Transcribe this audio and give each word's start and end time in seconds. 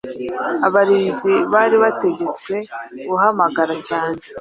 abarinzi 0.67 1.33
bari 1.53 1.75
bategetswe 1.83 2.55
guhamagarana 3.09 3.77
cyane 3.87 4.19